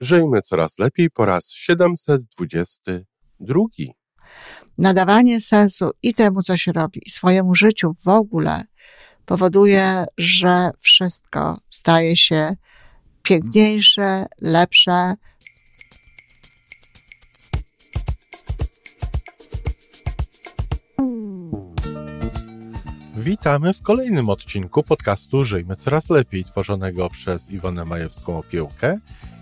[0.00, 3.60] Żyjmy coraz lepiej po raz 722.
[4.78, 8.62] Nadawanie sensu i temu, co się robi, i swojemu życiu w ogóle
[9.26, 12.56] powoduje, że wszystko staje się
[13.22, 15.14] piękniejsze, lepsze.
[23.16, 28.98] Witamy w kolejnym odcinku podcastu Żyjmy Coraz Lepiej, tworzonego przez Iwonę Majewską Opiełkę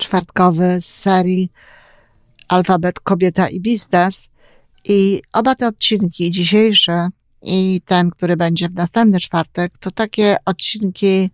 [0.00, 1.52] czwartkowy z serii
[2.48, 4.28] Alfabet Kobieta i Biznes.
[4.84, 7.08] I oba te odcinki, dzisiejszy
[7.42, 11.30] i ten, który będzie w następny czwartek, to takie odcinki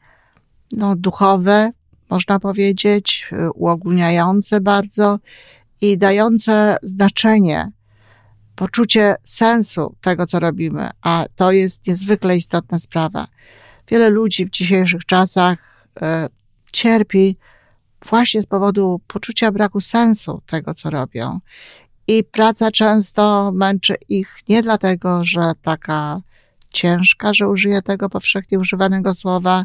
[0.73, 1.71] no, duchowe,
[2.11, 5.19] można powiedzieć, uogólniające bardzo
[5.81, 7.73] i dające znaczenie,
[8.57, 13.27] poczucie sensu tego, co robimy, a to jest niezwykle istotna sprawa.
[13.89, 16.29] Wiele ludzi w dzisiejszych czasach e,
[16.73, 17.37] cierpi
[18.11, 21.41] właśnie z powodu poczucia braku sensu tego, co robią.
[22.09, 26.21] I praca często męczy ich nie dlatego, że taka
[26.71, 29.65] ciężka, że użyję tego powszechnie używanego słowa,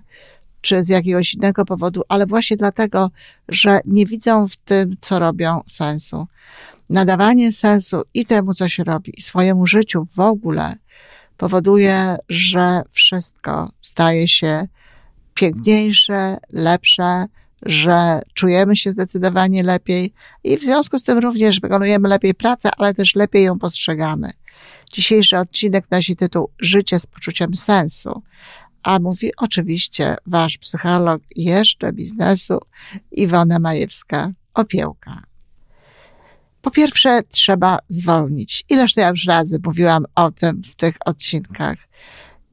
[0.61, 3.11] czy z jakiegoś innego powodu, ale właśnie dlatego,
[3.47, 6.27] że nie widzą w tym, co robią, sensu.
[6.89, 10.73] Nadawanie sensu i temu, co się robi, i swojemu życiu w ogóle
[11.37, 14.67] powoduje, że wszystko staje się
[15.33, 17.25] piękniejsze, lepsze,
[17.65, 22.93] że czujemy się zdecydowanie lepiej i w związku z tym również wykonujemy lepiej pracę, ale
[22.93, 24.31] też lepiej ją postrzegamy.
[24.91, 28.21] Dzisiejszy odcinek nosi tytuł Życie z poczuciem sensu,
[28.83, 32.59] a mówi oczywiście wasz psycholog jeszcze biznesu
[33.11, 35.21] Iwona Majewska-Opiełka.
[36.61, 38.63] Po pierwsze, trzeba zwolnić.
[38.69, 41.77] Ileż to ja już razy mówiłam o tym w tych odcinkach.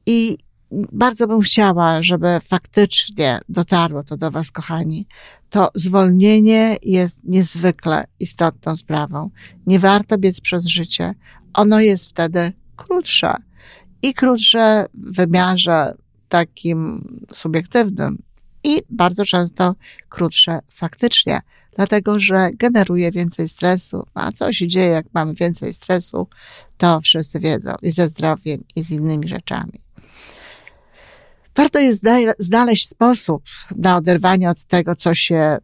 [0.05, 0.37] I
[0.71, 5.07] bardzo bym chciała, żeby faktycznie dotarło to do Was, kochani.
[5.49, 9.29] To zwolnienie jest niezwykle istotną sprawą.
[9.67, 11.15] Nie warto biec przez życie.
[11.53, 13.33] Ono jest wtedy krótsze.
[14.01, 15.93] I krótsze w wymiarze
[16.29, 18.17] takim subiektywnym,
[18.63, 19.75] i bardzo często
[20.09, 21.39] krótsze faktycznie,
[21.75, 24.03] dlatego że generuje więcej stresu.
[24.13, 26.27] A co się dzieje, jak mamy więcej stresu,
[26.77, 29.81] to wszyscy wiedzą i ze zdrowiem, i z innymi rzeczami.
[31.59, 32.03] Warto jest
[32.39, 33.43] znaleźć sposób
[33.75, 35.57] na oderwanie od tego, co się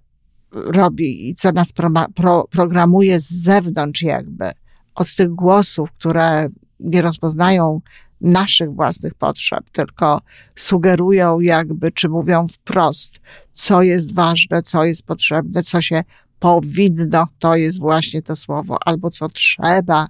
[0.52, 4.52] robi i co nas pro, pro, programuje z zewnątrz, jakby,
[4.96, 6.48] od tych głosów, które
[6.80, 7.82] nie rozpoznają
[8.22, 10.22] naszych własnych potrzeb, tylko
[10.56, 13.12] sugerują jakby, czy mówią wprost,
[13.54, 16.04] co jest ważne, co jest potrzebne, co się
[16.40, 20.08] powinno, to jest właśnie to słowo, albo co trzeba,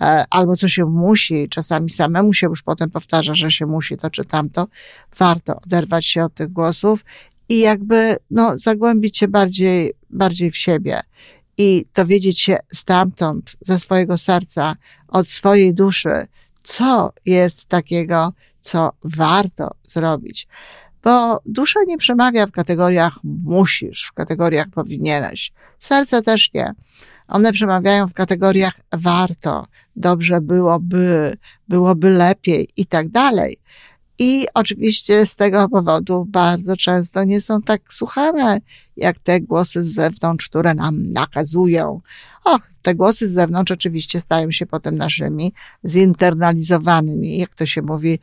[0.00, 4.10] e, albo co się musi, czasami samemu się już potem powtarza, że się musi to
[4.10, 4.68] czy tamto,
[5.18, 7.04] warto oderwać się od tych głosów
[7.48, 11.00] i jakby, no, zagłębić się bardziej, bardziej w siebie
[11.58, 14.76] i dowiedzieć się stamtąd, ze swojego serca,
[15.08, 16.26] od swojej duszy,
[16.62, 20.48] co jest takiego, co warto zrobić.
[21.02, 25.52] Bo dusza nie przemawia w kategoriach musisz, w kategoriach powinieneś.
[25.78, 26.72] Serce też nie.
[27.28, 29.66] One przemawiają w kategoriach warto,
[29.96, 31.36] dobrze byłoby,
[31.68, 33.56] byłoby lepiej i tak dalej.
[34.18, 38.60] I oczywiście z tego powodu bardzo często nie są tak słuchane,
[38.96, 42.00] jak te głosy z zewnątrz, które nam nakazują.
[42.44, 45.52] Och, te głosy z zewnątrz oczywiście stają się potem naszymi
[45.84, 48.18] zinternalizowanymi, jak to się mówi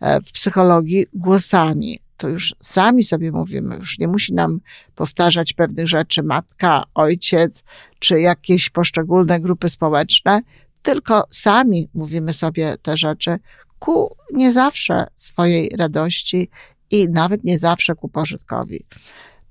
[0.00, 2.00] e, w psychologii, głosami.
[2.20, 4.60] To już sami sobie mówimy, już nie musi nam
[4.94, 7.64] powtarzać pewnych rzeczy matka, ojciec,
[7.98, 10.40] czy jakieś poszczególne grupy społeczne,
[10.82, 13.36] tylko sami mówimy sobie te rzeczy,
[13.78, 16.48] ku nie zawsze swojej radości
[16.90, 18.80] i nawet nie zawsze ku pożytkowi.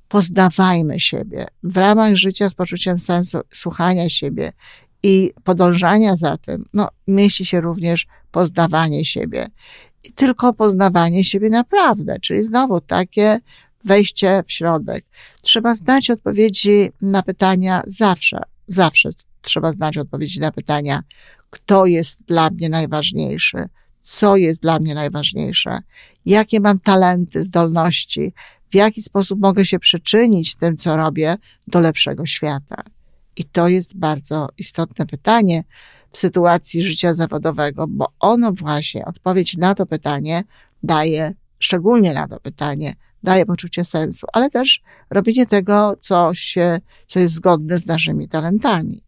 [0.07, 4.51] Poznawajmy siebie w ramach życia z poczuciem sensu, słuchania siebie
[5.03, 9.47] i podążania za tym, no, mieści się również poznawanie siebie.
[10.03, 13.39] I tylko poznawanie siebie naprawdę, czyli znowu takie
[13.83, 15.05] wejście w środek.
[15.41, 19.09] Trzeba znać odpowiedzi na pytania zawsze, zawsze
[19.41, 21.03] trzeba znać odpowiedzi na pytania,
[21.49, 23.57] kto jest dla mnie najważniejszy,
[24.01, 25.79] co jest dla mnie najważniejsze,
[26.25, 28.33] jakie mam talenty, zdolności,
[28.71, 31.35] w jaki sposób mogę się przyczynić tym, co robię,
[31.67, 32.83] do lepszego świata.
[33.39, 35.63] I to jest bardzo istotne pytanie
[36.11, 40.43] w sytuacji życia zawodowego, bo ono właśnie, odpowiedź na to pytanie
[40.83, 42.93] daje, szczególnie na to pytanie,
[43.23, 49.03] daje poczucie sensu, ale też robienie tego, co, się, co jest zgodne z naszymi talentami.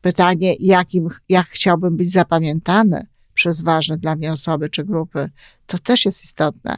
[0.00, 5.30] Pytanie, jakim, jak chciałbym być zapamiętany przez ważne dla mnie osoby czy grupy,
[5.66, 6.76] to też jest istotne.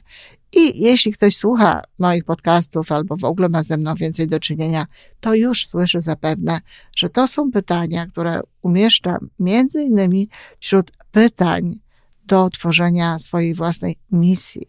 [0.53, 4.87] I jeśli ktoś słucha moich podcastów albo w ogóle ma ze mną więcej do czynienia,
[5.21, 6.61] to już słyszy zapewne,
[6.97, 10.29] że to są pytania, które umieszczam między innymi
[10.61, 11.79] wśród pytań
[12.25, 14.69] do tworzenia swojej własnej misji.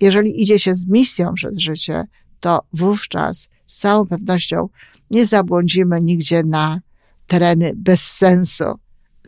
[0.00, 2.04] Jeżeli idzie się z misją przez życie,
[2.40, 4.68] to wówczas z całą pewnością
[5.10, 6.80] nie zabłądzimy nigdzie na
[7.26, 8.64] tereny bez sensu.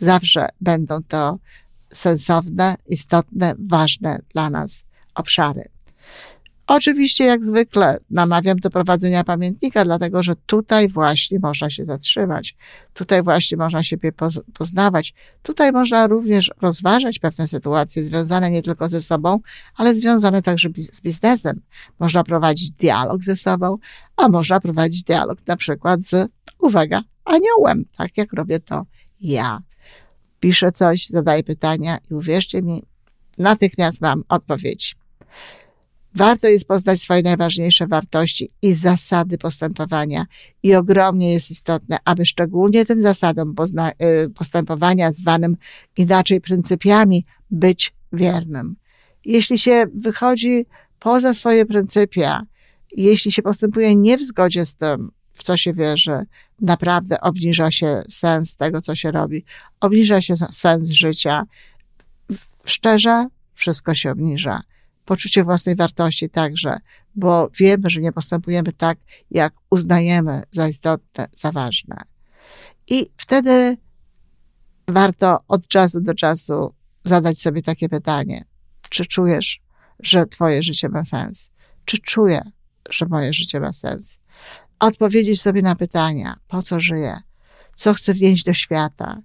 [0.01, 1.39] Zawsze będą to
[1.91, 4.88] sensowne, istotne, ważne dla nas
[5.19, 5.63] obszary.
[6.69, 12.57] Oczywiście, jak zwykle, namawiam do prowadzenia pamiętnika, dlatego że tutaj właśnie można się zatrzymać,
[12.95, 14.13] tutaj właśnie można siebie
[14.59, 19.41] poznawać, tutaj można również rozważać pewne sytuacje związane nie tylko ze sobą,
[19.77, 21.61] ale związane także z biznesem.
[21.99, 23.79] Można prowadzić dialog ze sobą,
[24.17, 28.87] a można prowadzić dialog na przykład z, uwaga, aniołem, tak jak robię to
[29.21, 29.59] ja.
[30.41, 32.83] Piszę coś, zadaję pytania i uwierzcie mi,
[33.39, 34.97] natychmiast mam odpowiedź.
[36.19, 40.27] Warto jest poznać swoje najważniejsze wartości i zasady postępowania.
[40.63, 43.55] I ogromnie jest istotne, aby szczególnie tym zasadom
[44.03, 45.57] y, postępowania, zwanym
[45.97, 48.77] inaczej pryncypiami, być wiernym.
[49.25, 50.67] Jeśli się wychodzi
[50.99, 52.43] poza swoje pryncypia,
[52.97, 56.27] jeśli się postępuje nie w zgodzie z tym, w co się wierzy,
[56.61, 59.45] naprawdę obniża się sens tego, co się robi,
[59.81, 61.43] obniża się sens życia.
[62.65, 64.63] Szczerze, wszystko się obniża
[65.09, 66.79] poczucie własnej wartości także,
[67.15, 68.99] bo wiemy, że nie postępujemy tak,
[69.31, 71.97] jak uznajemy za istotne, za ważne.
[72.87, 73.77] I wtedy
[74.89, 76.75] warto od czasu do czasu
[77.05, 78.45] zadać sobie takie pytanie:
[78.91, 79.61] czy czujesz,
[80.01, 81.51] że Twoje życie ma sens?
[81.85, 82.43] Czy czuję,
[82.91, 84.19] że moje życie ma sens?
[84.81, 87.21] Odpowiedzieć sobie na pytania: po co żyję?
[87.77, 89.23] Co chcę wnieść do świata?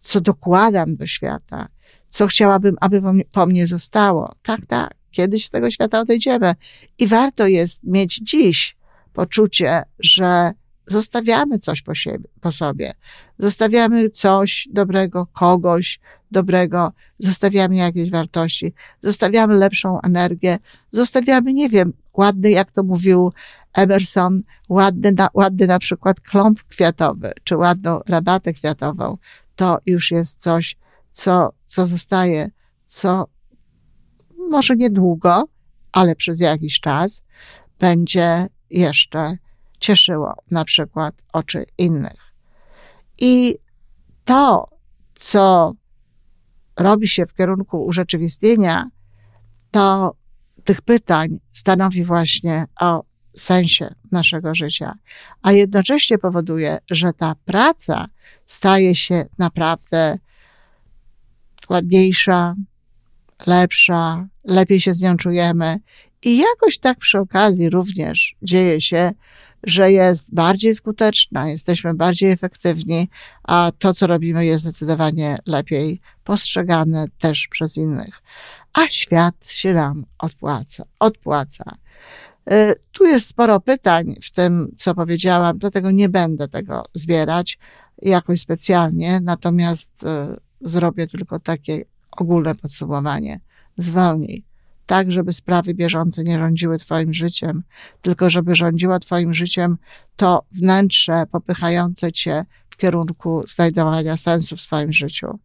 [0.00, 1.68] Co dokładam do świata?
[2.08, 3.02] Co chciałabym, aby
[3.32, 4.34] po mnie zostało?
[4.42, 6.54] Tak, tak kiedyś z tego świata odejdziemy.
[6.98, 8.76] I warto jest mieć dziś
[9.12, 10.52] poczucie, że
[10.86, 12.94] zostawiamy coś po, siebie, po sobie.
[13.38, 20.58] Zostawiamy coś dobrego, kogoś dobrego, zostawiamy jakieś wartości, zostawiamy lepszą energię,
[20.92, 23.32] zostawiamy, nie wiem, ładny, jak to mówił
[23.74, 29.16] Emerson, ładny na, ładny na przykład kląb kwiatowy, czy ładną rabatę kwiatową.
[29.56, 30.76] To już jest coś,
[31.10, 32.50] co, co zostaje,
[32.86, 33.26] co
[34.50, 35.44] może niedługo,
[35.92, 37.22] ale przez jakiś czas
[37.78, 39.36] będzie jeszcze
[39.80, 42.32] cieszyło na przykład oczy innych.
[43.18, 43.54] I
[44.24, 44.68] to,
[45.14, 45.72] co
[46.76, 48.90] robi się w kierunku urzeczywistnienia,
[49.70, 50.14] to
[50.64, 53.04] tych pytań stanowi właśnie o
[53.36, 54.94] sensie naszego życia,
[55.42, 58.06] a jednocześnie powoduje, że ta praca
[58.46, 60.18] staje się naprawdę
[61.68, 62.54] ładniejsza,
[63.46, 65.80] lepsza, lepiej się z nią czujemy.
[66.22, 69.10] I jakoś tak przy okazji również dzieje się,
[69.62, 73.08] że jest bardziej skuteczna, jesteśmy bardziej efektywni,
[73.42, 78.22] a to, co robimy, jest zdecydowanie lepiej postrzegane też przez innych.
[78.72, 81.64] A świat się nam odpłaca, odpłaca.
[82.52, 87.58] Y, tu jest sporo pytań w tym, co powiedziałam, dlatego nie będę tego zbierać
[88.02, 90.06] jakoś specjalnie, natomiast y,
[90.60, 91.84] zrobię tylko takie
[92.16, 93.40] ogólne podsumowanie.
[93.76, 94.44] Zwolnij.
[94.86, 97.62] Tak, żeby sprawy bieżące nie rządziły Twoim życiem,
[98.02, 99.78] tylko żeby rządziła Twoim życiem
[100.16, 105.38] to wnętrze popychające Cię w kierunku znajdowania sensu w swoim życiu.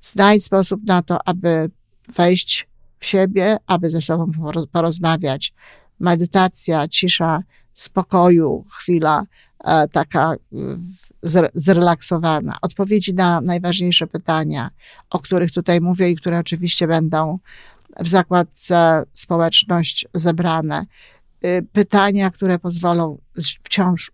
[0.00, 1.70] Znajdź sposób na to, aby
[2.16, 4.32] wejść w siebie, aby ze sobą
[4.72, 5.54] porozmawiać.
[6.00, 9.22] Medytacja, cisza, spokoju, chwila
[9.64, 10.34] e, taka
[11.54, 12.56] zrelaksowana.
[12.62, 14.70] Odpowiedzi na najważniejsze pytania,
[15.10, 17.38] o których tutaj mówię i które oczywiście będą
[18.00, 20.86] w zakładce społeczność zebrane.
[21.44, 23.18] Y, pytania, które pozwolą
[23.64, 24.12] wciąż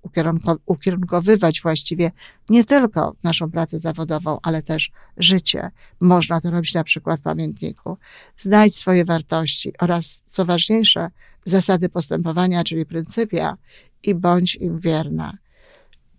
[0.66, 2.11] ukierunkowywać właściwie
[2.50, 5.70] nie tylko naszą pracę zawodową, ale też życie.
[6.00, 7.96] Można to robić na przykład w pamiętniku.
[8.37, 11.11] Znajdź swoje wartości oraz, co ważniejsze,
[11.44, 13.56] zasady postępowania, czyli pryncypia
[14.02, 15.43] i bądź im wierna.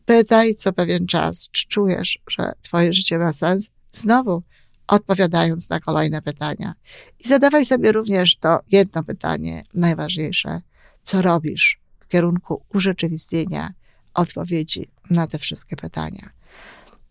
[0.05, 3.69] Pytaj co pewien czas, czy czujesz, że Twoje życie ma sens?
[3.93, 4.43] Znowu
[4.88, 6.74] odpowiadając na kolejne pytania.
[7.25, 10.62] I zadawaj sobie również to jedno pytanie, najważniejsze.
[11.03, 13.74] co robisz w kierunku urzeczywistnienia
[14.13, 16.29] odpowiedzi na te wszystkie pytania.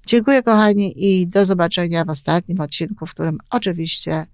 [0.06, 4.26] Dziękuję, kochani, i do zobaczenia w ostatnim odcinku, w którym oczywiście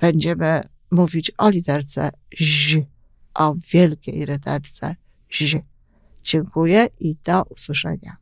[0.00, 2.84] będziemy mówić o literce Z,
[3.34, 4.96] o wielkiej literce
[5.30, 5.73] Z.
[6.24, 8.16] Dziękuję i do usłyszenia.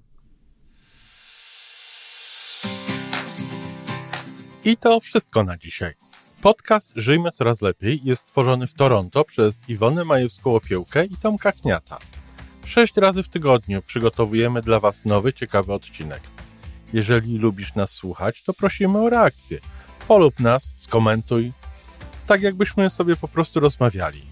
[4.65, 5.95] I to wszystko na dzisiaj.
[6.41, 11.99] Podcast Żyjmy Coraz Lepiej jest stworzony w Toronto przez Iwonę Majewską-Opiełkę i Tomka Kniata.
[12.67, 16.21] Sześć razy w tygodniu przygotowujemy dla Was nowy, ciekawy odcinek.
[16.93, 19.59] Jeżeli lubisz nas słuchać, to prosimy o reakcję.
[20.09, 21.53] Polub nas, skomentuj,
[22.27, 24.32] tak jakbyśmy sobie po prostu rozmawiali.